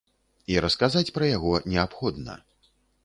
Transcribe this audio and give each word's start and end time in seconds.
І 0.53 0.55
расказаць 0.65 1.13
пра 1.17 1.29
яго 1.37 1.53
неабходна. 1.73 2.41